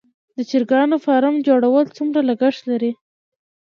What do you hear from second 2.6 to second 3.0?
لري؟